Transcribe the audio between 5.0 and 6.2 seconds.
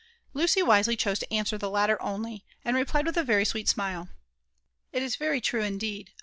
is very true, indeed. I.